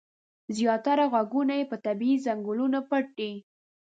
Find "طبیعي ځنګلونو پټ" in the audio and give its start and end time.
1.85-3.05